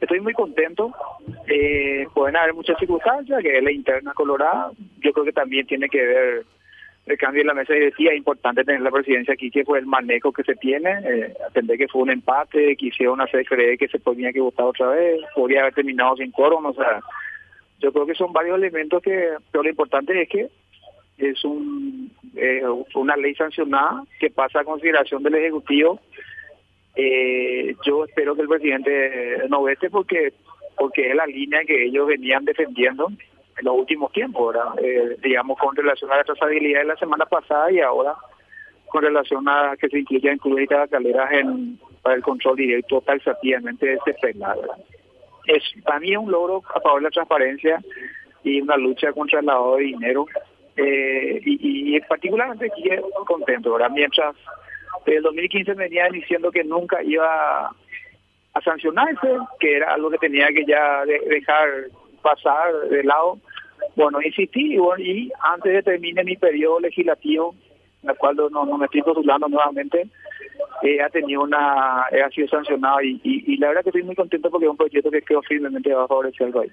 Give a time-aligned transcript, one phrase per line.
[0.00, 0.92] estoy muy contento.
[1.46, 4.70] Eh, pueden haber muchas circunstancias, que es la interna colorada.
[5.00, 6.44] Yo creo que también tiene que ver
[7.06, 8.12] el cambio en la mesa directiva.
[8.12, 10.90] Es importante tener la presidencia aquí, que fue el manejo que se tiene.
[11.04, 14.66] Eh, atender que fue un empate, que hicieron una CFRE que se tenía que votar
[14.66, 15.20] otra vez.
[15.34, 16.66] Podría haber terminado sin quórum.
[16.66, 17.00] O sea,
[17.80, 20.48] yo creo que son varios elementos que, pero lo importante es que
[21.18, 22.62] es un, eh,
[22.94, 26.00] una ley sancionada que pasa a consideración del Ejecutivo.
[26.96, 30.32] Eh, yo espero que el presidente no vete porque
[30.76, 35.76] porque es la línea que ellos venían defendiendo en los últimos tiempos, eh, digamos con
[35.76, 38.14] relación a la trazabilidad de la semana pasada y ahora
[38.86, 43.94] con relación a que se incluya incluir caleras en para el control directo taxativamente de
[43.94, 44.58] este penal.
[45.46, 47.80] Es, para mí es un logro a favor de la transparencia
[48.42, 50.26] y una lucha contra el lavado de dinero
[50.76, 52.88] eh, y, y, particularmente aquí
[53.26, 53.90] contento, ¿verdad?
[53.90, 54.34] Mientras
[55.04, 57.70] desde el 2015 me venían diciendo que nunca iba
[58.52, 61.68] a sancionarse, que era algo que tenía que ya dejar
[62.22, 63.38] pasar de lado.
[63.96, 67.54] Bueno, insistí y, antes de termine mi periodo legislativo,
[68.02, 70.08] en el cual no, no me estoy postulando nuevamente,
[70.82, 74.14] eh, ha tenido una, ha sido sancionado y, y, y, la verdad que estoy muy
[74.14, 76.72] contento porque es un proyecto que creo firmemente va a favorecer al país.